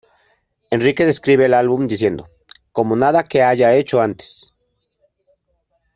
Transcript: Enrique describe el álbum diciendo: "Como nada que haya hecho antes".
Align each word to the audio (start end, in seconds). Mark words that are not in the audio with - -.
Enrique 0.71 1.05
describe 1.05 1.45
el 1.45 1.53
álbum 1.53 1.87
diciendo: 1.87 2.27
"Como 2.71 2.95
nada 2.95 3.23
que 3.23 3.43
haya 3.43 3.75
hecho 3.75 4.01
antes". 4.01 4.51